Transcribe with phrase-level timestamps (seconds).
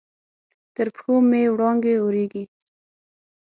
[0.75, 2.43] تر پښو مې وړانګې اوریږې